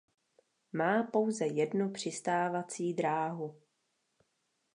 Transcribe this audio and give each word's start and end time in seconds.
Má 0.73 1.03
pouze 1.03 1.47
jednu 1.47 1.91
přistávací 1.91 2.93
dráhu. 2.93 3.61